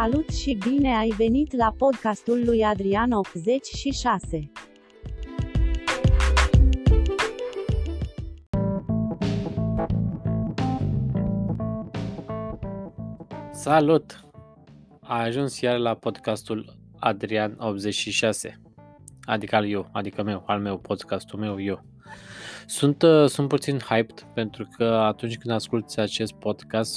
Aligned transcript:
Salut 0.00 0.28
și 0.28 0.54
bine 0.54 0.96
ai 0.96 1.08
venit 1.08 1.52
la 1.52 1.74
podcastul 1.78 2.44
lui 2.44 2.64
Adrian 2.64 3.10
86. 3.12 4.50
Salut! 13.52 14.24
A 15.00 15.18
ajuns 15.18 15.60
iar 15.60 15.78
la 15.78 15.94
podcastul 15.94 16.76
Adrian 16.98 17.56
86. 17.58 18.60
Adică 19.24 19.56
al 19.56 19.70
eu, 19.70 19.88
adică 19.92 20.22
meu, 20.22 20.42
al 20.46 20.60
meu, 20.60 20.78
podcastul 20.78 21.38
meu, 21.38 21.60
eu. 21.62 21.84
Sunt, 22.68 23.02
uh, 23.02 23.26
sunt 23.26 23.48
puțin 23.48 23.78
hyped 23.78 24.26
pentru 24.34 24.68
că 24.76 24.84
atunci 24.84 25.38
când 25.38 25.54
asculti 25.54 26.00
acest 26.00 26.32
podcast 26.32 26.94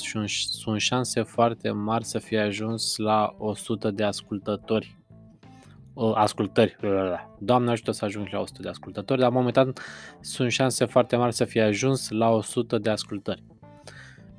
sunt 0.51 0.79
șanse 0.79 1.21
foarte 1.21 1.71
mari 1.71 2.05
să 2.05 2.19
fie 2.19 2.39
ajuns 2.39 2.97
la 2.97 3.35
100 3.37 3.91
de 3.91 4.03
ascultători. 4.03 4.97
Ascultări. 6.13 6.77
Doamne 7.39 7.71
ajută 7.71 7.91
să 7.91 8.05
ajungi 8.05 8.33
la 8.33 8.39
100 8.39 8.61
de 8.61 8.69
ascultători, 8.69 9.19
dar 9.19 9.29
momentan 9.31 9.73
sunt 10.19 10.51
șanse 10.51 10.85
foarte 10.85 11.15
mari 11.15 11.33
să 11.33 11.45
fie 11.45 11.61
ajuns 11.61 12.09
la 12.09 12.29
100 12.29 12.77
de 12.77 12.89
ascultări. 12.89 13.43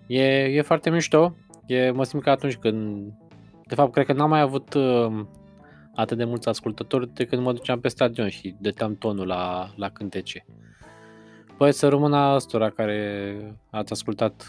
E, 0.06 0.22
e 0.44 0.62
foarte 0.62 0.90
mișto. 0.90 1.36
E, 1.66 1.90
mă 1.90 2.04
simt 2.04 2.22
ca 2.22 2.30
atunci 2.30 2.56
când... 2.56 3.08
De 3.66 3.74
fapt, 3.74 3.92
cred 3.92 4.06
că 4.06 4.12
n-am 4.12 4.28
mai 4.28 4.40
avut 4.40 4.74
uh, 4.74 5.24
atât 5.94 6.16
de 6.16 6.24
mulți 6.24 6.48
ascultători 6.48 7.14
de 7.14 7.24
când 7.24 7.42
mă 7.42 7.52
duceam 7.52 7.80
pe 7.80 7.88
stadion 7.88 8.28
și 8.28 8.54
dăteam 8.60 8.96
tonul 8.96 9.26
la, 9.26 9.72
la 9.76 9.88
cântece. 9.90 10.44
Păi 11.60 11.72
să 11.72 11.88
rămână 11.88 12.16
astora 12.16 12.70
care 12.70 13.60
ați 13.70 13.92
ascultat 13.92 14.46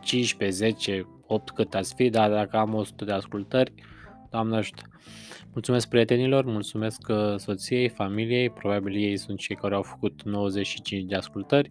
15, 0.00 0.56
10, 0.56 1.06
8 1.26 1.50
cât 1.50 1.74
ați 1.74 1.94
fi, 1.94 2.08
dar 2.08 2.30
dacă 2.30 2.56
am 2.56 2.74
100 2.74 3.04
de 3.04 3.12
ascultări, 3.12 3.72
Doamne 4.30 4.56
ajută. 4.56 4.82
Mulțumesc 5.52 5.88
prietenilor, 5.88 6.44
mulțumesc 6.44 7.08
uh, 7.08 7.34
soției, 7.36 7.88
familiei, 7.88 8.50
probabil 8.50 8.94
ei 8.94 9.16
sunt 9.16 9.38
cei 9.38 9.56
care 9.56 9.74
au 9.74 9.82
făcut 9.82 10.22
95 10.22 11.04
de 11.04 11.16
ascultări. 11.16 11.70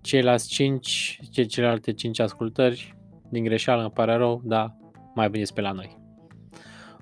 Ceilalți 0.00 0.48
5, 0.48 1.20
celelalte 1.48 1.92
5 1.92 2.18
ascultări, 2.18 2.96
din 3.30 3.44
greșeală 3.44 3.82
îmi 3.82 3.90
pare 3.90 4.14
rău, 4.14 4.40
dar 4.44 4.76
mai 5.14 5.30
veniți 5.30 5.54
pe 5.54 5.60
la 5.60 5.72
noi. 5.72 5.98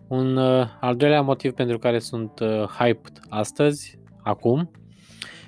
Un 0.09 0.37
uh, 0.37 0.67
al 0.81 0.97
doilea 0.97 1.21
motiv 1.21 1.53
pentru 1.53 1.79
care 1.79 1.99
sunt 1.99 2.41
uh, 2.41 2.63
hyped 2.63 3.21
astăzi 3.29 4.03
acum 4.25 4.71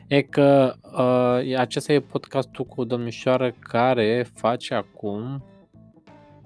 e 0.06 0.22
că 0.22 0.74
uh, 0.82 1.58
acesta 1.58 1.92
e 1.92 2.00
podcastul 2.00 2.64
cu 2.64 2.84
domnișoară 2.84 3.54
care 3.60 4.26
face 4.34 4.74
acum 4.74 5.44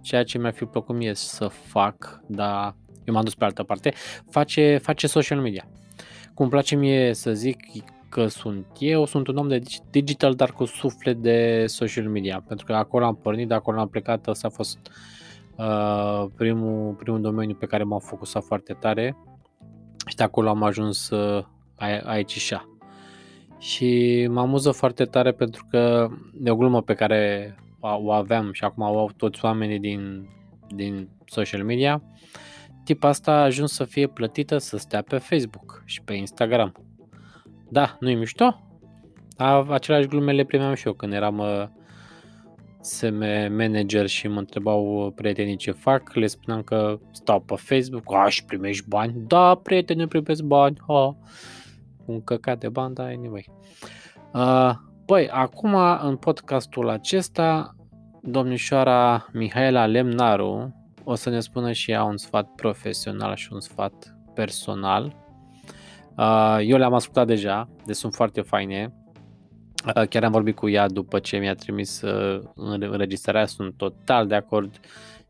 ceea 0.00 0.24
ce 0.24 0.38
mi-ar 0.38 0.52
fi 0.52 0.64
plăcut 0.64 0.96
mie 0.96 1.14
să 1.14 1.46
fac, 1.46 2.20
dar 2.26 2.74
eu 3.04 3.14
m-am 3.14 3.24
dus 3.24 3.34
pe 3.34 3.44
altă 3.44 3.62
parte, 3.62 3.92
face, 4.30 4.78
face 4.82 5.06
social 5.06 5.40
media. 5.40 5.68
Cum 6.34 6.48
place 6.48 6.76
mie 6.76 7.14
să 7.14 7.32
zic 7.32 7.56
că 8.08 8.26
sunt 8.26 8.66
eu, 8.78 9.04
sunt 9.04 9.26
un 9.26 9.36
om 9.36 9.48
de 9.48 9.62
digital, 9.90 10.34
dar 10.34 10.52
cu 10.52 10.64
suflet 10.64 11.16
de 11.16 11.64
social 11.66 12.08
media, 12.08 12.44
pentru 12.46 12.66
că 12.66 12.72
acolo 12.72 13.04
am 13.04 13.16
pornit, 13.16 13.48
de 13.48 13.54
acolo 13.54 13.80
am 13.80 13.88
plecat, 13.88 14.26
ăsta 14.26 14.46
a 14.46 14.50
fost 14.50 14.78
uh, 15.56 16.26
primul, 16.36 16.92
primul 16.92 17.20
domeniu 17.20 17.54
pe 17.54 17.66
care 17.66 17.82
m-am 17.82 17.98
focusat 17.98 18.44
foarte 18.44 18.72
tare 18.72 19.16
și 20.06 20.16
de 20.16 20.22
acolo 20.22 20.48
am 20.48 20.62
ajuns 20.62 21.10
uh, 21.10 21.44
aici 22.04 22.36
și 22.36 22.56
Și 23.58 24.26
mă 24.30 24.40
amuză 24.40 24.70
foarte 24.70 25.04
tare 25.04 25.32
pentru 25.32 25.66
că 25.70 26.08
de 26.34 26.50
o 26.50 26.56
glumă 26.56 26.82
pe 26.82 26.94
care 26.94 27.54
o 27.80 28.12
aveam 28.12 28.52
și 28.52 28.64
acum 28.64 28.82
o 28.82 28.98
au 28.98 29.10
toți 29.16 29.44
oamenii 29.44 29.78
din, 29.78 30.28
din 30.68 31.08
social 31.26 31.64
media, 31.64 32.02
tipa 32.84 33.08
asta 33.08 33.32
a 33.32 33.42
ajuns 33.42 33.72
să 33.72 33.84
fie 33.84 34.06
plătită 34.06 34.58
să 34.58 34.76
stea 34.76 35.02
pe 35.02 35.18
Facebook 35.18 35.82
și 35.84 36.02
pe 36.02 36.12
Instagram. 36.12 36.72
Da, 37.68 37.96
nu-i 38.00 38.14
mișto? 38.14 38.60
A, 39.36 39.66
aceleași 39.70 40.08
glume 40.08 40.32
le 40.32 40.44
primeam 40.44 40.74
și 40.74 40.86
eu 40.86 40.92
când 40.92 41.12
eram 41.12 41.38
uh, 41.38 41.64
SM 42.80 43.18
manager 43.56 44.06
și 44.06 44.28
mă 44.28 44.38
întrebau 44.38 45.12
prietenii 45.16 45.56
ce 45.56 45.70
fac, 45.70 46.14
le 46.14 46.26
spuneam 46.26 46.62
că 46.62 46.98
stau 47.10 47.40
pe 47.40 47.54
Facebook, 47.56 48.14
aș, 48.14 48.34
și 48.34 48.44
primești 48.44 48.88
bani? 48.88 49.14
Da, 49.26 49.54
prieteni, 49.54 50.06
primesc 50.06 50.42
bani, 50.42 50.76
ha 50.86 51.16
un 52.04 52.24
căcat 52.24 52.58
de 52.58 52.68
bani, 52.68 52.94
dar 52.94 53.06
anyway. 53.06 53.50
Uh, 54.32 54.72
băi, 55.06 55.28
acum 55.28 55.74
în 56.02 56.16
podcastul 56.16 56.88
acesta, 56.88 57.74
domnișoara 58.22 59.26
Mihaela 59.32 59.86
Lemnaru 59.86 60.74
o 61.04 61.14
să 61.14 61.30
ne 61.30 61.40
spună 61.40 61.72
și 61.72 61.90
ea 61.90 62.02
un 62.02 62.16
sfat 62.16 62.48
profesional 62.54 63.34
și 63.34 63.52
un 63.52 63.60
sfat 63.60 64.16
personal. 64.34 65.16
Uh, 66.16 66.58
eu 66.62 66.78
le-am 66.78 66.94
ascultat 66.94 67.26
deja, 67.26 67.68
deci 67.86 67.96
sunt 67.96 68.14
foarte 68.14 68.40
faine. 68.40 68.94
Uh, 69.96 70.08
chiar 70.08 70.24
am 70.24 70.32
vorbit 70.32 70.56
cu 70.56 70.68
ea 70.68 70.88
după 70.88 71.18
ce 71.18 71.36
mi-a 71.36 71.54
trimis 71.54 72.02
uh, 72.02 72.42
înregistrarea, 72.54 73.46
sunt 73.46 73.74
total 73.76 74.26
de 74.26 74.34
acord. 74.34 74.80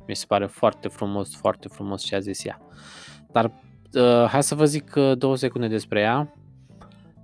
Mi 0.07 0.17
se 0.17 0.25
pare 0.29 0.47
foarte 0.47 0.89
frumos, 0.89 1.37
foarte 1.37 1.69
frumos 1.69 2.03
ce 2.03 2.15
a 2.15 2.19
zis 2.19 2.45
ea. 2.45 2.61
Dar 3.33 3.53
uh, 3.93 4.25
hai 4.29 4.43
să 4.43 4.55
vă 4.55 4.65
zic 4.65 4.95
uh, 4.97 5.19
două 5.19 5.37
secunde 5.37 5.67
despre 5.67 6.01
ea. 6.01 6.35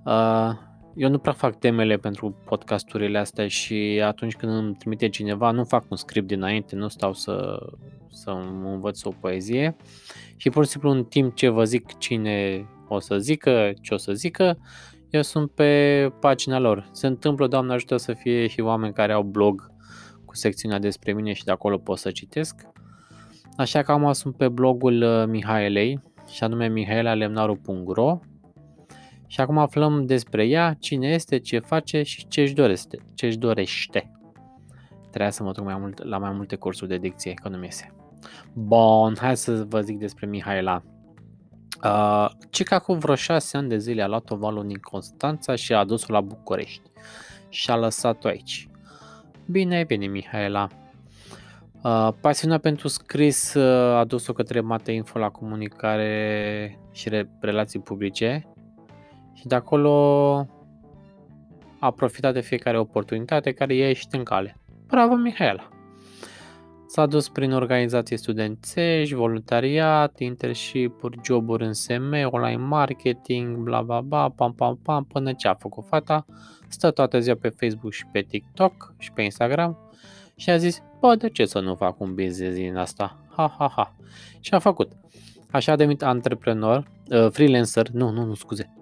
Uh, 0.07 0.53
eu 0.95 1.11
nu 1.11 1.19
prea 1.19 1.33
fac 1.33 1.59
temele 1.59 1.97
pentru 1.97 2.37
podcasturile 2.45 3.19
astea 3.19 3.49
și 3.49 4.03
atunci 4.05 4.37
când 4.37 4.53
îmi 4.53 4.75
trimite 4.75 5.09
cineva, 5.09 5.51
nu 5.51 5.65
fac 5.65 5.85
un 5.89 5.97
script 5.97 6.27
dinainte, 6.27 6.77
nu 6.77 6.89
stau 6.89 7.13
să, 7.13 7.67
să 8.11 8.31
învăț 8.65 9.05
o 9.05 9.11
poezie 9.21 9.77
și 10.37 10.51
pur 10.51 10.65
și 10.65 10.71
simplu 10.71 10.91
în 10.91 11.05
timp 11.05 11.35
ce 11.35 11.49
vă 11.49 11.65
zic 11.65 11.99
cine 11.99 12.67
o 12.89 12.99
să 12.99 13.19
zică, 13.19 13.73
ce 13.81 13.95
o 13.95 13.97
să 13.97 14.13
zică, 14.13 14.59
eu 15.11 15.23
sunt 15.23 15.51
pe 15.51 16.13
pagina 16.21 16.59
lor. 16.59 16.89
Se 16.93 17.07
întâmplă, 17.07 17.47
Doamne 17.47 17.73
ajută, 17.73 17.97
să 17.97 18.13
fie 18.13 18.47
și 18.47 18.61
oameni 18.61 18.93
care 18.93 19.13
au 19.13 19.23
blog 19.23 19.71
cu 20.25 20.35
secțiunea 20.35 20.79
despre 20.79 21.13
mine 21.13 21.33
și 21.33 21.45
de 21.45 21.51
acolo 21.51 21.79
pot 21.79 21.99
să 21.99 22.11
citesc. 22.11 22.67
Așa 23.57 23.83
că 23.83 23.93
acum 23.93 24.13
sunt 24.13 24.37
pe 24.37 24.49
blogul 24.49 25.03
uh, 25.03 25.25
Mihaelei 25.27 26.01
și 26.33 26.45
anume 26.45 26.69
mihaelalemnaru.ro 26.69 28.19
și 29.27 29.41
acum 29.41 29.59
aflăm 29.59 30.07
despre 30.07 30.47
ea, 30.47 30.77
cine 30.79 31.09
este, 31.09 31.39
ce 31.39 31.59
face 31.59 32.03
și 32.03 32.27
ce 32.29 32.41
își 32.41 32.55
dorește. 32.55 32.99
Ce 33.15 33.27
își 33.27 33.39
dorește. 33.39 34.11
Trebuia 35.01 35.31
să 35.31 35.43
mă 35.43 35.53
duc 35.53 35.65
mai 35.65 35.77
mult, 35.79 36.05
la 36.05 36.19
mai 36.19 36.33
multe 36.33 36.57
cursuri 36.57 36.91
de 36.91 36.99
dicție, 36.99 37.33
că 37.35 37.49
nu 37.49 37.63
iese. 37.65 37.95
Bun, 38.53 39.17
hai 39.21 39.37
să 39.37 39.65
vă 39.69 39.81
zic 39.81 39.99
despre 39.99 40.27
Mihaela. 40.27 40.83
Uh, 41.85 42.31
Cica 42.51 42.79
cu 42.79 42.93
vreo 42.93 43.15
șase 43.15 43.57
ani 43.57 43.69
de 43.69 43.79
zile 43.79 44.03
a 44.03 44.07
luat 44.07 44.31
o 44.31 44.37
valul 44.37 44.67
din 44.67 44.79
Constanța 44.79 45.55
și 45.55 45.73
a 45.73 45.79
adus-o 45.79 46.13
la 46.13 46.21
București. 46.21 46.91
Și 47.49 47.71
a 47.71 47.77
lăsat-o 47.77 48.29
aici. 48.29 48.69
Bine, 49.47 49.85
bine, 49.85 50.07
Mihaela. 50.07 50.69
Uh, 51.83 52.09
pasiunea 52.21 52.59
pentru 52.59 52.89
scris 52.89 53.55
uh, 53.55 53.97
a 53.97 54.05
dus-o 54.05 54.33
către 54.33 54.61
Mate 54.61 54.93
Info 54.93 55.19
la 55.19 55.29
comunicare 55.29 56.79
și 56.93 57.27
relații 57.41 57.81
publice 57.81 58.56
și 59.37 59.47
de 59.47 59.55
acolo 59.55 59.91
a 61.79 61.91
profitat 61.91 62.33
de 62.33 62.41
fiecare 62.41 62.79
oportunitate 62.79 63.53
care 63.53 63.75
i-a 63.75 63.87
ieșit 63.87 64.13
în 64.13 64.23
cale. 64.23 64.57
Bravo, 64.87 65.15
Mihaela! 65.15 65.69
S-a 66.87 67.07
dus 67.07 67.29
prin 67.29 67.53
organizații 67.53 68.17
studențești, 68.17 69.15
voluntariat, 69.15 70.19
internship-uri, 70.19 71.19
joburi 71.25 71.65
în 71.65 71.73
SM, 71.73 72.13
online 72.25 72.57
marketing, 72.57 73.57
bla 73.57 73.83
bla 73.83 74.01
bla, 74.01 74.29
pam 74.29 74.53
pam 74.53 74.77
pam, 74.83 75.05
până 75.05 75.33
ce 75.33 75.49
a 75.49 75.55
făcut 75.55 75.85
fata, 75.87 76.27
stă 76.69 76.91
toată 76.91 77.21
ziua 77.21 77.37
pe 77.41 77.49
Facebook 77.49 77.93
și 77.93 78.07
pe 78.13 78.21
TikTok 78.21 78.95
și 78.99 79.13
pe 79.13 79.23
Instagram 79.23 79.79
și 80.37 80.51
a 80.51 80.57
zis, 80.57 80.83
bă, 81.01 81.15
de 81.15 81.29
ce 81.29 81.45
să 81.45 81.61
nu 81.61 81.75
fac 81.75 82.01
un 82.01 82.15
business 82.15 82.57
din 82.57 82.77
asta? 82.77 83.19
Ha, 83.37 83.55
ha, 83.59 83.73
ha. 83.77 83.95
Și 84.41 84.55
a 84.55 84.59
făcut. 84.59 84.93
Așa 85.51 85.73
a 85.73 85.77
devenit 85.77 86.03
antreprenor, 86.03 86.91
uh, 87.11 87.31
freelancer, 87.31 87.89
nu, 87.89 88.11
nu, 88.11 88.25
nu, 88.25 88.35
scuze, 88.35 88.76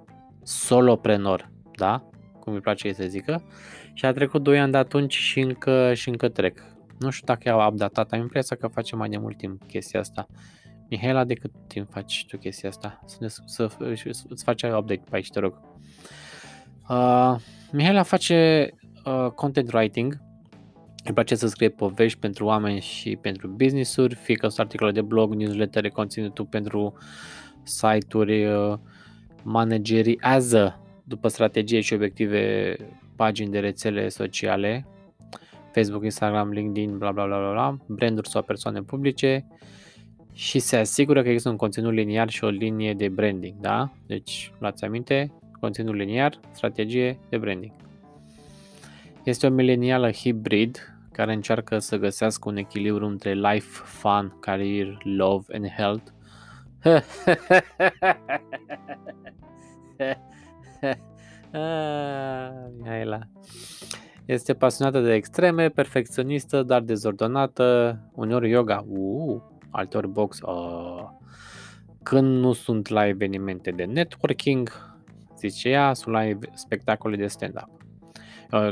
soloprenor, 0.44 1.50
da? 1.76 2.08
Cum 2.40 2.52
îi 2.52 2.60
place 2.60 2.92
să 2.92 3.04
zică. 3.06 3.42
Și 3.92 4.04
a 4.04 4.12
trecut 4.12 4.42
2 4.42 4.58
ani 4.58 4.72
de 4.72 4.78
atunci 4.78 5.14
și 5.14 5.40
încă, 5.40 5.94
și 5.94 6.08
încă 6.08 6.28
trec. 6.28 6.60
Nu 6.98 7.10
știu 7.10 7.26
dacă 7.26 7.50
au 7.50 7.70
updatat, 7.70 8.12
am 8.12 8.20
impresia 8.20 8.56
că 8.56 8.66
face 8.66 8.96
mai 8.96 9.08
de 9.08 9.18
mult 9.18 9.36
timp 9.36 9.66
chestia 9.66 10.00
asta. 10.00 10.26
Mihaela, 10.88 11.24
de 11.24 11.34
cât 11.34 11.50
timp 11.66 11.90
faci 11.90 12.26
tu 12.28 12.36
chestia 12.36 12.68
asta? 12.68 13.00
Să, 13.06 13.16
ne, 13.20 13.28
să 13.28 13.68
îți 14.28 14.44
face 14.44 14.66
update 14.66 15.02
pe 15.10 15.16
aici, 15.16 15.30
te 15.30 15.40
rog. 15.40 15.60
Uh, 16.88 17.36
Mihaela 17.72 18.02
face 18.02 18.70
uh, 19.04 19.30
content 19.30 19.72
writing, 19.72 20.20
îmi 21.04 21.14
place 21.14 21.34
să 21.34 21.46
scrie 21.46 21.68
povești 21.68 22.18
pentru 22.18 22.44
oameni 22.44 22.80
și 22.80 23.16
pentru 23.16 23.48
business-uri, 23.48 24.14
fie 24.14 24.34
că 24.34 24.48
sunt 24.48 24.58
articole 24.58 24.92
de 24.92 25.02
blog, 25.02 25.34
newsletter, 25.34 25.88
conținutul 25.88 26.44
pentru 26.44 26.94
site-uri, 27.62 28.44
uh, 28.46 28.74
manageriază 29.44 30.80
după 31.04 31.28
strategie 31.28 31.80
și 31.80 31.94
obiective 31.94 32.76
pagini 33.16 33.50
de 33.50 33.58
rețele 33.58 34.08
sociale, 34.08 34.86
Facebook, 35.72 36.04
Instagram, 36.04 36.50
LinkedIn, 36.50 36.98
bla 36.98 37.12
bla 37.12 37.26
bla 37.26 37.38
bla, 37.38 37.50
bla 37.52 37.76
branduri 37.86 38.28
sau 38.28 38.42
persoane 38.42 38.82
publice 38.82 39.46
și 40.32 40.58
se 40.58 40.76
asigură 40.76 41.22
că 41.22 41.28
există 41.28 41.48
un 41.48 41.56
conținut 41.56 41.92
liniar 41.92 42.28
și 42.28 42.44
o 42.44 42.48
linie 42.48 42.94
de 42.94 43.08
branding, 43.08 43.54
da? 43.60 43.92
Deci, 44.06 44.52
luați 44.58 44.84
aminte, 44.84 45.32
conținut 45.60 45.94
liniar, 45.94 46.40
strategie 46.50 47.18
de 47.28 47.38
branding. 47.38 47.72
Este 49.24 49.46
o 49.46 49.50
milenială 49.50 50.10
hibrid 50.10 50.96
care 51.12 51.32
încearcă 51.32 51.78
să 51.78 51.96
găsească 51.96 52.48
un 52.48 52.56
echilibru 52.56 53.06
între 53.06 53.34
life, 53.34 53.80
fun, 53.84 54.36
career, 54.40 54.98
love 55.02 55.56
and 55.56 55.68
health. 55.68 56.13
ah, 61.52 62.50
Mihaela. 62.78 63.18
Este 64.24 64.54
pasionată 64.54 65.00
de 65.00 65.12
extreme, 65.12 65.68
perfecționistă, 65.68 66.62
dar 66.62 66.80
dezordonată, 66.80 67.98
uneori 68.14 68.50
yoga, 68.50 68.84
uh, 68.88 69.40
alteori 69.70 70.08
box. 70.08 70.40
Uh. 70.40 71.08
Când 72.02 72.38
nu 72.38 72.52
sunt 72.52 72.88
la 72.88 73.06
evenimente 73.06 73.70
de 73.70 73.84
networking, 73.84 74.70
zice 75.38 75.68
ea, 75.68 75.92
sunt 75.92 76.14
la 76.14 76.28
spectacole 76.54 77.16
de 77.16 77.26
stand-up. 77.26 77.68
Uh, 78.50 78.70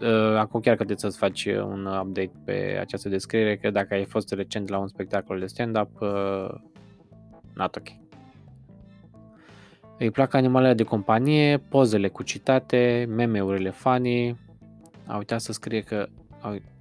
uh, 0.00 0.36
acum 0.36 0.60
chiar 0.60 0.76
că 0.76 0.84
să-ți 0.96 1.18
faci 1.18 1.46
un 1.46 1.86
update 1.86 2.32
pe 2.44 2.78
această 2.80 3.08
descriere, 3.08 3.56
că 3.56 3.70
dacă 3.70 3.94
ai 3.94 4.04
fost 4.04 4.32
recent 4.32 4.68
la 4.68 4.78
un 4.78 4.88
spectacol 4.88 5.38
de 5.38 5.46
stand-up, 5.46 6.00
uh, 6.00 6.54
not 7.54 7.76
ok. 7.76 7.86
Îi 9.98 10.10
plac 10.10 10.34
animalele 10.34 10.74
de 10.74 10.82
companie, 10.82 11.58
pozele 11.58 12.08
cu 12.08 12.22
citate, 12.22 13.06
meme-urile 13.08 13.70
funny. 13.70 14.36
A 15.06 15.16
uitat 15.16 15.40
să 15.40 15.52
scrie 15.52 15.80
că 15.80 16.06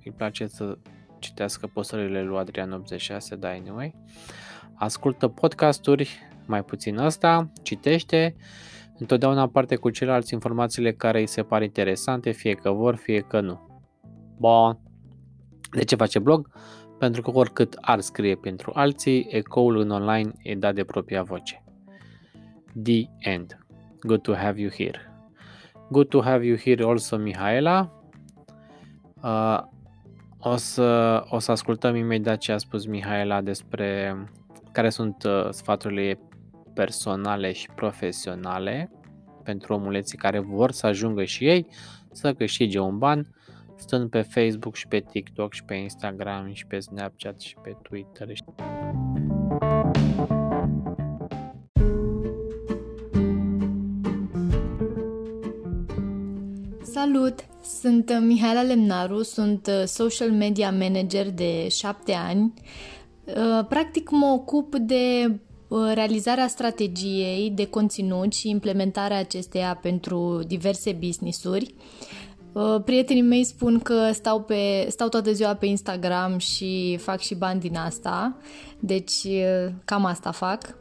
îi 0.04 0.12
place 0.18 0.48
să 0.48 0.78
citească 1.20 1.68
postările 1.68 2.24
lui 2.24 2.38
Adrian 2.38 2.72
86, 2.72 3.36
da, 3.36 3.50
anyway. 3.50 3.96
Ascultă 4.74 5.28
podcasturi, 5.28 6.20
mai 6.46 6.64
puțin 6.64 6.98
asta, 6.98 7.52
citește, 7.62 8.36
întotdeauna 8.98 9.48
parte 9.48 9.76
cu 9.76 9.90
ceilalți 9.90 10.34
informațiile 10.34 10.94
care 10.94 11.20
îi 11.20 11.28
se 11.28 11.44
par 11.44 11.62
interesante, 11.62 12.32
fie 12.32 12.54
că 12.54 12.72
vor, 12.72 12.96
fie 12.96 13.20
că 13.20 13.40
nu. 13.40 13.84
Bun. 14.38 14.80
De 15.72 15.84
ce 15.84 15.96
face 15.96 16.20
blog? 16.20 16.50
Pentru 17.02 17.22
că 17.22 17.32
oricât 17.34 17.78
ar 17.82 18.00
scrie 18.00 18.36
pentru 18.36 18.72
alții, 18.76 19.28
ecoul 19.30 19.78
în 19.78 19.90
online 19.90 20.32
e 20.44 20.56
dat 20.56 20.76
de 20.76 20.84
propria 20.84 21.24
voce. 21.24 21.64
The 22.84 23.04
end. 23.18 23.58
Good 24.02 24.22
to 24.22 24.34
have 24.34 24.62
you 24.62 24.70
here. 24.70 25.26
Good 25.90 26.08
to 26.08 26.22
have 26.22 26.46
you 26.46 26.58
here 26.58 26.84
also, 26.84 27.18
Mihaela. 27.18 28.04
Uh, 29.24 29.60
o 30.40 30.56
să, 30.56 31.24
o 31.30 31.40
să 31.40 31.52
ascultăm 31.52 31.96
imediat 31.96 32.38
ce 32.38 32.52
a 32.52 32.58
spus 32.58 32.86
Mihaela 32.86 33.42
despre 33.42 34.16
care 34.72 34.90
sunt 34.90 35.24
uh, 35.24 35.48
sfaturile 35.50 36.20
personale 36.74 37.52
și 37.52 37.70
profesionale 37.76 38.92
pentru 39.44 39.74
omuleții 39.74 40.18
care 40.18 40.40
vor 40.40 40.72
să 40.72 40.88
ajungă 40.88 41.24
și 41.24 41.48
ei 41.48 41.68
să 42.12 42.34
câștige 42.34 42.80
un 42.80 42.98
ban 42.98 43.36
stând 43.82 44.10
pe 44.10 44.22
Facebook 44.22 44.76
și 44.76 44.88
pe 44.88 45.00
TikTok 45.00 45.54
și 45.54 45.64
pe 45.64 45.74
Instagram 45.74 46.54
și 46.54 46.66
pe 46.66 46.80
Snapchat 46.80 47.40
și 47.40 47.56
pe 47.62 47.76
Twitter. 47.82 48.28
Salut! 56.84 57.46
Sunt 57.80 58.20
Mihaela 58.20 58.62
Lemnaru, 58.62 59.24
sunt 59.24 59.68
uh, 59.68 59.84
social 59.86 60.32
media 60.32 60.72
manager 60.72 61.30
de 61.30 61.68
șapte 61.68 62.12
ani. 62.12 62.54
Uh, 63.26 63.66
practic 63.70 64.10
mă 64.10 64.26
ocup 64.26 64.76
de 64.76 65.36
uh, 65.68 65.92
realizarea 65.94 66.48
strategiei 66.48 67.50
de 67.50 67.68
conținut 67.68 68.34
și 68.34 68.50
implementarea 68.50 69.18
acesteia 69.18 69.80
pentru 69.82 70.44
diverse 70.48 70.92
business-uri. 70.92 71.74
Prietenii 72.86 73.22
mei 73.22 73.44
spun 73.44 73.80
că 73.80 74.12
stau, 74.12 74.42
pe, 74.42 74.86
stau 74.90 75.08
toată 75.08 75.32
ziua 75.32 75.54
pe 75.54 75.66
Instagram 75.66 76.38
și 76.38 76.98
fac 77.02 77.20
și 77.20 77.36
bani 77.36 77.60
din 77.60 77.78
asta, 77.78 78.36
deci 78.80 79.28
cam 79.86 80.06
asta 80.06 80.32
fac. 80.32 80.76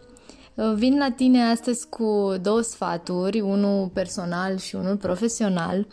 Vin 0.75 0.99
la 0.99 1.11
tine 1.11 1.43
astăzi 1.43 1.89
cu 1.89 2.35
două 2.43 2.61
sfaturi, 2.61 3.41
unul 3.41 3.89
personal 3.93 4.59
și 4.59 4.75
unul 4.75 4.97
profesional. 4.97 5.87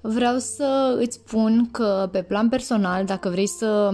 Vreau 0.00 0.38
să 0.38 0.96
îți 1.00 1.20
spun 1.24 1.68
că 1.70 2.08
pe 2.12 2.22
plan 2.22 2.48
personal, 2.48 3.04
dacă 3.04 3.28
vrei 3.28 3.48
să 3.48 3.90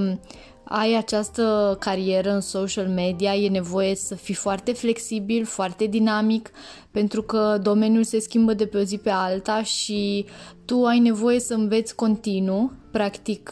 ai 0.64 0.94
această 0.96 1.76
carieră 1.80 2.30
în 2.30 2.40
social 2.40 2.86
media, 2.88 3.34
e 3.34 3.48
nevoie 3.48 3.94
să 3.94 4.14
fii 4.14 4.34
foarte 4.34 4.72
flexibil, 4.72 5.44
foarte 5.44 5.86
dinamic, 5.86 6.50
pentru 6.90 7.22
că 7.22 7.58
domeniul 7.62 8.04
se 8.04 8.18
schimbă 8.18 8.54
de 8.54 8.66
pe 8.66 8.78
o 8.78 8.82
zi 8.82 8.98
pe 8.98 9.10
alta 9.10 9.62
și 9.62 10.26
tu 10.64 10.84
ai 10.84 10.98
nevoie 10.98 11.40
să 11.40 11.54
înveți 11.54 11.94
continuu. 11.94 12.72
Practic, 12.90 13.50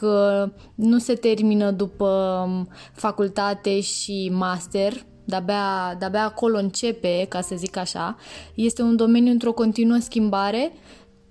nu 0.74 0.98
se 0.98 1.14
termină 1.14 1.70
după 1.70 2.66
facultate 2.92 3.80
și 3.80 4.30
master, 4.32 4.92
de-abia, 5.24 5.96
de-abia 5.98 6.24
acolo 6.24 6.58
începe, 6.58 7.26
ca 7.28 7.40
să 7.40 7.54
zic 7.56 7.76
așa. 7.76 8.16
Este 8.54 8.82
un 8.82 8.96
domeniu 8.96 9.32
într-o 9.32 9.52
continuă 9.52 9.98
schimbare. 10.00 10.72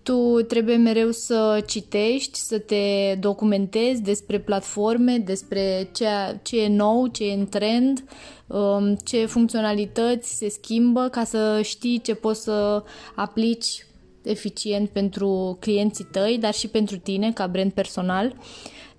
Tu 0.04 0.42
trebuie 0.48 0.76
mereu 0.76 1.12
să 1.12 1.64
citești, 1.68 2.40
să 2.40 2.60
te 2.60 3.16
documentezi 3.20 4.02
despre 4.02 4.40
platforme, 4.40 5.18
despre 5.18 5.90
ce, 5.94 6.06
ce 6.42 6.62
e 6.62 6.68
nou, 6.68 7.08
ce 7.08 7.24
e 7.24 7.34
în 7.34 7.48
trend, 7.48 8.04
um, 8.48 8.96
ce 8.96 9.26
funcționalități 9.26 10.38
se 10.38 10.50
schimbă 10.50 11.08
ca 11.12 11.24
să 11.24 11.60
știi 11.64 12.02
ce 12.02 12.14
poți 12.14 12.44
să 12.44 12.84
aplici 13.16 13.86
eficient 14.24 14.90
pentru 14.90 15.58
clienții 15.60 16.08
tăi, 16.12 16.38
dar 16.38 16.54
și 16.54 16.68
pentru 16.68 16.98
tine 16.98 17.32
ca 17.32 17.48
brand 17.48 17.72
personal. 17.72 18.36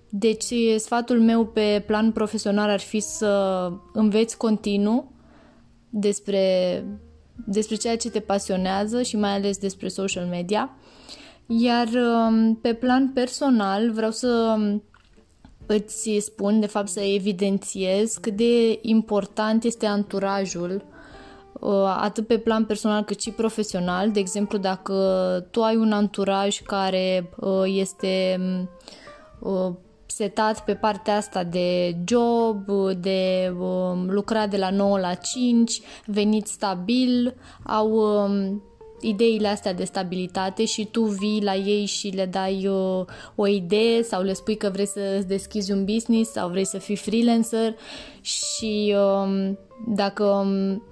Deci 0.09 0.53
sfatul 0.77 1.19
meu 1.19 1.45
pe 1.45 1.83
plan 1.85 2.11
profesional 2.11 2.69
ar 2.69 2.79
fi 2.79 2.99
să 2.99 3.71
înveți 3.93 4.37
continuu 4.37 5.11
despre, 5.89 6.83
despre 7.45 7.75
ceea 7.75 7.97
ce 7.97 8.09
te 8.09 8.19
pasionează 8.19 9.01
și 9.01 9.15
mai 9.15 9.31
ales 9.31 9.57
despre 9.57 9.87
social 9.87 10.25
media. 10.25 10.77
Iar 11.47 11.87
um, 11.87 12.55
pe 12.55 12.73
plan 12.73 13.09
personal 13.13 13.91
vreau 13.91 14.11
să 14.11 14.57
îți 15.65 16.17
spun, 16.19 16.59
de 16.59 16.65
fapt 16.67 16.87
să 16.87 16.99
evidențiez 16.99 18.17
cât 18.17 18.35
de 18.35 18.79
important 18.81 19.63
este 19.63 19.85
anturajul 19.85 20.83
uh, 21.59 21.95
atât 21.99 22.27
pe 22.27 22.37
plan 22.37 22.65
personal 22.65 23.03
cât 23.03 23.21
și 23.21 23.31
profesional. 23.31 24.11
De 24.11 24.19
exemplu, 24.19 24.57
dacă 24.57 24.95
tu 25.51 25.63
ai 25.63 25.75
un 25.75 25.91
anturaj 25.91 26.61
care 26.61 27.29
uh, 27.39 27.63
este 27.65 28.39
uh, 29.39 29.71
setat 30.05 30.63
pe 30.63 30.73
partea 30.73 31.15
asta 31.15 31.43
de 31.43 31.97
job, 32.05 32.69
de 32.99 33.53
um, 33.59 34.09
lucrat 34.09 34.49
de 34.49 34.57
la 34.57 34.69
9 34.69 34.99
la 34.99 35.13
5, 35.13 35.81
venit 36.05 36.47
stabil, 36.47 37.35
au 37.63 37.91
um, 37.91 38.63
ideile 39.03 39.47
astea 39.47 39.73
de 39.73 39.83
stabilitate 39.83 40.65
și 40.65 40.85
tu 40.85 41.03
vii 41.03 41.43
la 41.43 41.55
ei 41.55 41.85
și 41.85 42.07
le 42.07 42.25
dai 42.25 42.67
uh, 42.67 43.05
o 43.35 43.47
idee 43.47 44.01
sau 44.01 44.21
le 44.21 44.33
spui 44.33 44.55
că 44.55 44.69
vrei 44.69 44.87
să 44.87 45.23
deschizi 45.27 45.71
un 45.71 45.85
business 45.85 46.31
sau 46.31 46.49
vrei 46.49 46.65
să 46.65 46.77
fii 46.77 46.95
freelancer 46.95 47.75
și 48.21 48.95
um, 48.97 49.59
dacă 49.87 50.23
um, 50.23 50.83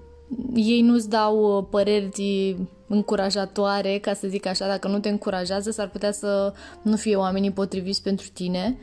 ei 0.56 0.82
nu-ți 0.82 1.10
dau 1.10 1.58
uh, 1.58 1.66
păreri 1.70 2.58
încurajatoare, 2.88 3.98
ca 3.98 4.14
să 4.14 4.28
zic 4.28 4.46
așa, 4.46 4.68
dacă 4.68 4.88
nu 4.88 5.00
te 5.00 5.10
încurajează, 5.10 5.72
s-ar 5.72 5.90
putea 5.90 6.12
să 6.12 6.54
nu 6.82 6.96
fie 6.96 7.16
oamenii 7.16 7.52
potriviți 7.52 8.04
pentru 8.04 8.28
tine. 8.34 8.78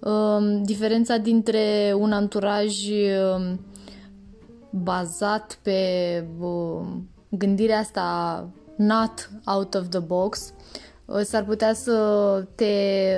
Um, 0.00 0.62
diferența 0.62 1.16
dintre 1.16 1.94
un 1.98 2.12
anturaj 2.12 2.88
um, 2.88 3.60
bazat 4.70 5.58
pe 5.62 5.78
um, 6.40 7.08
gândirea 7.28 7.78
asta 7.78 8.48
not 8.76 9.30
out 9.44 9.74
of 9.74 9.88
the 9.88 9.98
box 9.98 10.52
uh, 11.04 11.20
s-ar 11.20 11.44
putea 11.44 11.74
să 11.74 12.46
te 12.54 12.74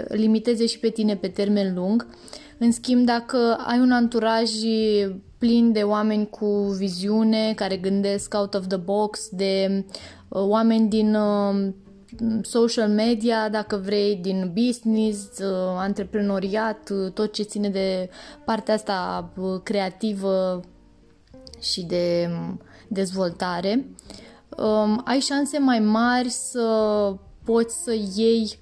limiteze 0.09 0.67
și 0.67 0.79
pe 0.79 0.89
tine 0.89 1.17
pe 1.17 1.29
termen 1.29 1.75
lung. 1.75 2.07
În 2.59 2.73
schimb, 2.73 3.05
dacă 3.05 3.57
ai 3.67 3.79
un 3.79 3.91
anturaj 3.91 4.51
plin 5.39 5.73
de 5.73 5.83
oameni 5.83 6.29
cu 6.29 6.47
viziune, 6.79 7.53
care 7.55 7.77
gândesc 7.77 8.35
out 8.37 8.55
of 8.55 8.67
the 8.67 8.77
box, 8.77 9.29
de 9.29 9.85
uh, 10.29 10.43
oameni 10.43 10.89
din 10.89 11.17
social 12.43 12.89
media, 12.89 13.49
dacă 13.49 13.77
vrei, 13.77 14.17
din 14.17 14.53
business, 14.55 15.39
uh, 15.39 15.75
antreprenoriat, 15.77 16.91
uh, 16.91 17.13
tot 17.13 17.33
ce 17.33 17.43
ține 17.43 17.69
de 17.69 18.11
partea 18.45 18.75
asta 18.75 19.31
uh, 19.37 19.61
creativă 19.63 20.61
și 21.61 21.83
de 21.83 22.29
um, 22.31 22.61
dezvoltare, 22.89 23.87
um, 24.57 25.01
ai 25.05 25.21
șanse 25.21 25.59
mai 25.59 25.81
mari 25.81 26.29
să 26.29 26.67
poți 27.45 27.83
să 27.83 27.95
iei 28.17 28.59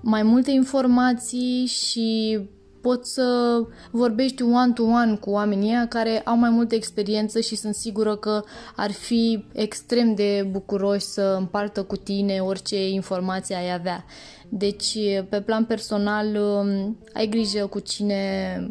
mai 0.00 0.22
multe 0.22 0.50
informații 0.50 1.66
și 1.66 2.38
poți 2.80 3.12
să 3.12 3.60
vorbești 3.90 4.42
one-to-one 4.42 5.16
cu 5.16 5.30
oamenii 5.30 5.68
ăia 5.68 5.86
care 5.88 6.20
au 6.20 6.36
mai 6.36 6.50
multă 6.50 6.74
experiență 6.74 7.40
și 7.40 7.56
sunt 7.56 7.74
sigură 7.74 8.16
că 8.16 8.42
ar 8.76 8.90
fi 8.90 9.44
extrem 9.52 10.14
de 10.14 10.48
bucuroși 10.50 11.04
să 11.04 11.36
împartă 11.38 11.82
cu 11.82 11.96
tine 11.96 12.40
orice 12.40 12.88
informație 12.88 13.56
ai 13.56 13.72
avea. 13.72 14.04
Deci, 14.48 14.96
pe 15.28 15.40
plan 15.40 15.64
personal, 15.64 16.36
um, 16.36 16.98
ai 17.12 17.26
grijă 17.26 17.66
cu 17.66 17.78
cine 17.78 18.70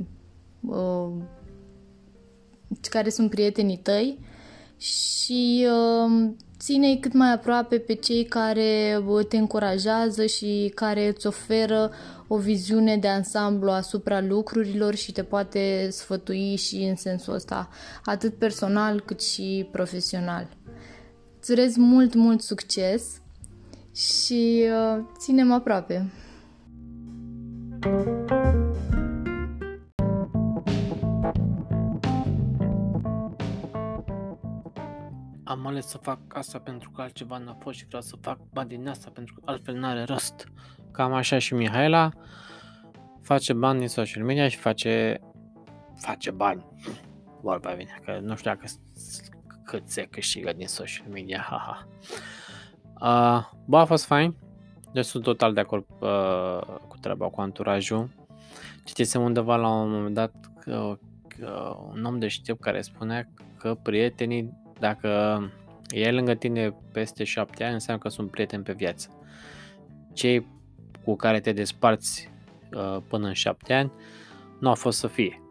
uh, 0.62 1.10
care 2.90 3.10
sunt 3.10 3.30
prietenii 3.30 3.78
tăi 3.78 4.20
și 4.78 5.68
uh, 5.68 6.30
ține 6.60 6.96
cât 6.96 7.14
mai 7.14 7.34
aproape 7.34 7.78
pe 7.78 7.94
cei 7.94 8.26
care 8.26 9.04
te 9.30 9.38
încurajează 9.38 10.26
și 10.26 10.72
care 10.76 11.08
îți 11.08 11.28
oferă 11.28 11.92
o 12.28 12.38
viziune 12.38 12.98
de 12.98 13.08
ansamblu 13.08 13.72
asupra 13.72 14.22
lucrurilor 14.22 14.96
și 14.96 15.12
te 15.12 15.24
poate 15.24 15.88
sfătui 15.92 16.56
și 16.56 16.76
în 16.76 16.96
sensul 16.96 17.34
ăsta, 17.34 17.70
atât 18.04 18.34
personal 18.34 19.02
cât 19.02 19.22
și 19.22 19.68
profesional. 19.72 20.48
Îți 21.40 21.52
urez 21.52 21.76
mult, 21.76 22.14
mult 22.14 22.42
succes 22.42 23.22
și 23.96 24.64
uh, 24.64 25.04
ținem 25.20 25.52
aproape! 25.52 26.12
thank 27.80 28.08
you 28.08 28.17
Am 35.58 35.68
ales 35.68 35.88
să 35.88 35.98
fac 35.98 36.20
asta 36.28 36.60
pentru 36.60 36.90
că 36.90 37.02
altceva 37.02 37.38
n-a 37.38 37.58
fost 37.60 37.78
și 37.78 37.86
vreau 37.86 38.02
să 38.02 38.16
fac 38.22 38.40
bani 38.54 38.70
din 38.70 38.88
asta 38.88 39.10
pentru 39.14 39.34
că 39.34 39.42
altfel 39.46 39.76
n-are 39.76 40.04
rost. 40.04 40.48
Cam 40.92 41.14
așa 41.14 41.38
și 41.38 41.54
Mihaela 41.54 42.12
face 43.22 43.54
bani 43.54 43.80
din 43.80 43.88
social 43.88 44.24
media 44.24 44.48
și 44.48 44.58
face 44.58 45.20
face 45.96 46.32
bani. 46.32 46.66
Vorba 47.42 47.72
vine, 47.72 48.00
că 48.06 48.20
nu 48.22 48.36
știu 48.36 48.52
dacă 48.52 48.66
cât 49.64 49.90
se 49.90 50.02
câștigă 50.02 50.54
din 50.54 50.68
social 50.68 51.08
media, 51.12 51.46
haha. 51.50 51.88
Uh, 53.02 53.60
bă, 53.66 53.78
a 53.78 53.86
fost 53.86 54.06
fain. 54.06 54.36
Deci 54.94 55.06
sunt 55.06 55.24
total 55.24 55.54
de 55.54 55.60
acord 55.60 55.86
uh, 56.00 56.62
cu 56.88 56.98
treaba 57.02 57.30
cu 57.30 57.42
anturajul. 57.42 58.10
Citisem 58.84 59.22
undeva 59.22 59.56
la 59.56 59.70
un 59.70 59.92
moment 59.92 60.14
dat 60.14 60.34
că, 60.60 60.98
că 61.28 61.78
un 61.92 62.04
om 62.04 62.20
deștept 62.20 62.60
care 62.60 62.82
spunea 62.82 63.30
că 63.58 63.74
prietenii 63.74 64.66
dacă 64.80 65.42
e 65.90 66.12
lângă 66.12 66.34
tine 66.34 66.74
peste 66.92 67.24
șapte 67.24 67.64
ani, 67.64 67.74
înseamnă 67.74 68.02
că 68.02 68.10
sunt 68.10 68.32
prieteni 68.32 68.64
pe 68.64 68.74
viață. 68.74 69.10
Cei 70.14 70.48
cu 71.04 71.16
care 71.16 71.40
te 71.40 71.52
desparți 71.52 72.30
uh, 72.74 72.98
până 73.08 73.28
în 73.28 73.34
șapte 73.34 73.74
ani 73.74 73.92
nu 74.60 74.70
a 74.70 74.74
fost 74.74 75.00
să 75.00 75.08
fie. 75.08 75.42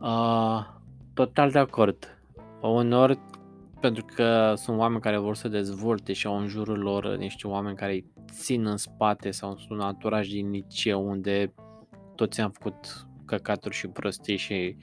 Uh, 0.00 0.66
total 1.14 1.50
de 1.50 1.58
acord. 1.58 2.18
Uneori, 2.60 3.18
pentru 3.80 4.04
că 4.14 4.52
sunt 4.56 4.78
oameni 4.78 5.00
care 5.00 5.18
vor 5.18 5.36
să 5.36 5.48
dezvolte 5.48 6.12
și 6.12 6.26
au 6.26 6.38
în 6.38 6.46
jurul 6.46 6.78
lor 6.78 7.16
niște 7.16 7.46
oameni 7.46 7.76
care 7.76 7.92
îi 7.92 8.04
țin 8.30 8.66
în 8.66 8.76
spate 8.76 9.30
sau 9.30 9.56
sunt 9.56 9.70
un 9.70 9.80
anturaj 9.80 10.28
din 10.28 10.50
liceu 10.50 11.08
unde 11.08 11.54
toți 12.14 12.40
am 12.40 12.50
făcut 12.50 13.06
căcaturi 13.24 13.74
și 13.74 13.86
prostii 13.86 14.36
și 14.36 14.76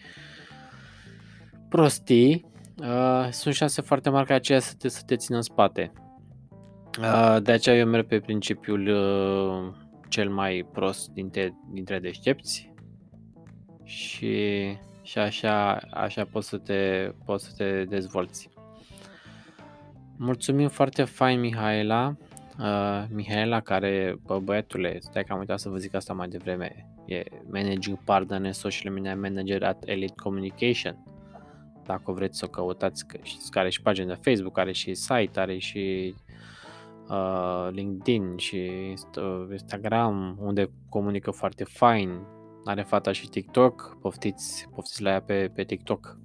prostii, 1.69 2.45
Uh, 2.77 3.27
sunt 3.31 3.53
șanse 3.53 3.81
foarte 3.81 4.09
mari 4.09 4.27
ca 4.27 4.33
aceea 4.33 4.59
să 4.59 4.73
te, 4.77 4.87
să 4.87 5.01
te 5.05 5.15
țină 5.15 5.37
în 5.37 5.43
spate. 5.43 5.91
Uh, 6.99 7.37
de 7.41 7.51
aceea 7.51 7.75
eu 7.75 7.85
merg 7.87 8.07
pe 8.07 8.19
principiul 8.19 8.87
uh, 8.87 9.73
cel 10.09 10.29
mai 10.29 10.67
prost 10.71 11.09
dintre, 11.09 11.55
dintre 11.71 11.99
deștepți 11.99 12.71
și, 13.83 14.63
și 15.01 15.17
așa, 15.17 15.79
așa 15.91 16.25
poți 16.31 16.47
să 16.47 16.57
te, 16.57 17.11
poți 17.25 17.45
să 17.45 17.51
te 17.57 17.83
dezvolți. 17.83 18.49
Mulțumim 20.17 20.67
foarte 20.67 21.03
fain, 21.03 21.39
Mihaela. 21.39 22.15
Uh, 22.59 23.03
Mihaela, 23.09 23.59
care, 23.59 24.15
bă, 24.25 24.39
băiatule, 24.39 24.97
stai 24.99 25.23
că 25.23 25.33
am 25.33 25.39
uitat 25.39 25.59
să 25.59 25.69
vă 25.69 25.77
zic 25.77 25.93
asta 25.93 26.13
mai 26.13 26.27
devreme, 26.27 26.87
e 27.05 27.23
Managing 27.51 27.97
Partner 28.03 28.41
în 28.41 28.51
Social 28.51 28.93
Media 28.93 29.15
Manager 29.15 29.63
at 29.63 29.83
Elite 29.85 30.13
Communication 30.15 31.12
dacă 31.85 32.11
vreți 32.11 32.37
să 32.37 32.45
o 32.45 32.49
căutați, 32.49 33.07
că 33.07 33.17
știți 33.21 33.51
că 33.51 33.59
are 33.59 33.69
și 33.69 33.81
pagină 33.81 34.07
de 34.07 34.19
Facebook, 34.21 34.57
are 34.57 34.71
și 34.71 34.93
site, 34.93 35.39
are 35.39 35.57
și 35.57 36.15
uh, 37.09 37.67
LinkedIn 37.71 38.37
și 38.37 38.71
Instagram, 39.51 40.37
unde 40.39 40.69
comunică 40.89 41.31
foarte 41.31 41.63
fain. 41.63 42.19
Are 42.65 42.81
fata 42.81 43.11
și 43.11 43.29
TikTok, 43.29 43.97
poftiți, 44.01 44.67
poftiți 44.75 45.01
la 45.01 45.09
ea 45.09 45.21
pe, 45.21 45.51
pe 45.55 45.63
TikTok. 45.63 46.17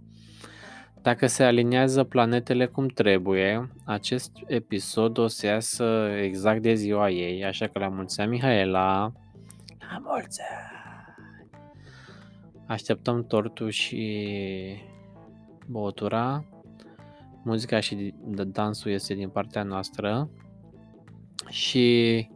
Dacă 1.02 1.26
se 1.26 1.44
aliniază 1.44 2.04
planetele 2.04 2.66
cum 2.66 2.86
trebuie, 2.86 3.70
acest 3.84 4.32
episod 4.46 5.18
o 5.18 5.26
să 5.26 5.46
iasă 5.46 6.08
exact 6.22 6.62
de 6.62 6.74
ziua 6.74 7.10
ei, 7.10 7.44
așa 7.44 7.66
că 7.66 7.78
la 7.78 7.88
mulți 7.88 8.20
ani, 8.20 8.30
Mihaela! 8.30 9.12
La 9.78 9.98
mulți 10.02 10.40
ani! 10.40 10.78
Așteptăm 12.66 13.26
tortul 13.26 13.70
și 13.70 14.22
băutura, 15.68 16.44
muzica 17.44 17.80
și 17.80 18.14
dansul 18.46 18.90
este 18.90 19.14
din 19.14 19.28
partea 19.28 19.62
noastră 19.62 20.30
și 21.48 22.28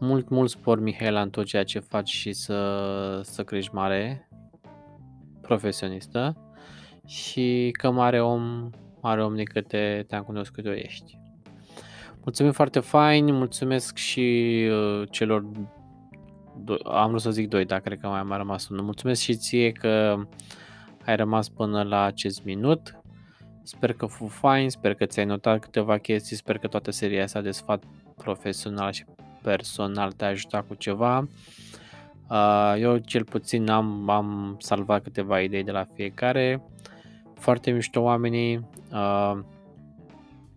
mult, 0.00 0.28
mult 0.28 0.50
spor 0.50 0.80
Mihaela 0.80 1.20
în 1.20 1.30
tot 1.30 1.44
ceea 1.44 1.64
ce 1.64 1.78
faci 1.78 2.10
și 2.10 2.32
să, 2.32 3.20
să 3.22 3.44
crești 3.44 3.74
mare, 3.74 4.28
profesionistă 5.40 6.36
și 7.06 7.70
că 7.72 7.90
mare 7.90 8.22
om, 8.22 8.70
mare 9.00 9.24
om 9.24 9.34
de 9.34 9.42
câte 9.42 10.04
te-am 10.08 10.22
cunoscut 10.22 10.66
eu 10.66 10.72
ești. 10.72 11.18
Mulțumim 12.22 12.52
foarte 12.52 12.80
fain, 12.80 13.34
mulțumesc 13.34 13.96
și 13.96 14.50
uh, 14.70 15.08
celor 15.10 15.46
do- 16.64 16.82
am 16.84 17.08
vrut 17.08 17.20
să 17.20 17.30
zic 17.30 17.48
doi, 17.48 17.64
dar 17.64 17.80
cred 17.80 18.00
că 18.00 18.06
mai 18.06 18.18
am 18.18 18.32
rămas 18.32 18.68
unul. 18.68 18.84
Mulțumesc 18.84 19.20
și 19.20 19.36
ție 19.36 19.72
că 19.72 20.16
ai 21.04 21.16
rămas 21.16 21.48
până 21.48 21.82
la 21.82 22.02
acest 22.02 22.44
minut. 22.44 22.98
Sper 23.62 23.92
că 23.92 24.06
fu 24.06 24.26
fain, 24.26 24.70
sper 24.70 24.94
că 24.94 25.04
ți-ai 25.04 25.24
notat 25.24 25.60
câteva 25.60 25.98
chestii, 25.98 26.36
sper 26.36 26.58
că 26.58 26.66
toată 26.66 26.90
seria 26.90 27.22
asta 27.22 27.40
de 27.40 27.50
sfat 27.50 27.82
profesional 28.16 28.92
și 28.92 29.04
personal 29.42 30.12
te-a 30.12 30.28
ajutat 30.28 30.66
cu 30.66 30.74
ceva. 30.74 31.28
Uh, 32.30 32.74
eu 32.78 32.96
cel 32.96 33.24
puțin 33.24 33.68
am, 33.68 34.08
am 34.08 34.56
salvat 34.60 35.02
câteva 35.02 35.40
idei 35.40 35.64
de 35.64 35.70
la 35.70 35.84
fiecare. 35.94 36.62
Foarte 37.34 37.70
mișto 37.70 38.00
oamenii. 38.00 38.68
Uh, 38.92 39.38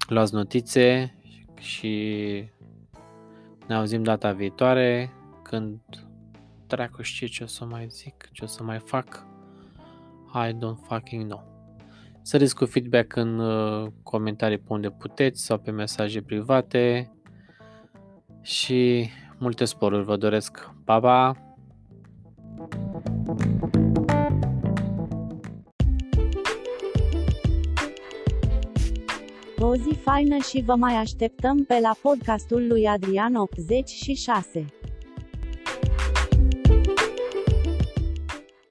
luați 0.07 0.33
notițe 0.33 1.15
și 1.59 2.03
ne 3.67 3.75
auzim 3.75 4.03
data 4.03 4.31
viitoare 4.31 5.13
când 5.43 5.79
dracu 6.67 7.01
știe 7.01 7.27
ce 7.27 7.43
o 7.43 7.47
să 7.47 7.65
mai 7.65 7.87
zic, 7.89 8.29
ce 8.31 8.43
o 8.43 8.47
să 8.47 8.63
mai 8.63 8.79
fac. 8.79 9.25
I 10.37 10.53
don't 10.53 10.77
fucking 10.87 11.27
know. 11.27 11.55
Săriți 12.21 12.55
cu 12.55 12.65
feedback 12.65 13.15
în 13.15 13.39
uh, 13.39 13.91
comentarii 14.03 14.57
pe 14.57 14.65
unde 14.67 14.89
puteți 14.89 15.45
sau 15.45 15.57
pe 15.57 15.71
mesaje 15.71 16.21
private 16.21 17.11
și 18.41 19.09
multe 19.37 19.65
sporuri 19.65 20.03
vă 20.03 20.17
doresc. 20.17 20.71
Pa, 20.85 20.99
pa! 20.99 21.31
O 29.59 29.75
zi 29.75 29.97
faină 30.01 30.37
și 30.37 30.61
vă 30.61 30.75
mai 30.75 30.95
așteptăm 30.95 31.63
pe 31.63 31.79
la 31.81 31.95
podcastul 32.01 32.67
lui 32.67 32.87
Adrian 32.87 33.35
86. 33.35 34.65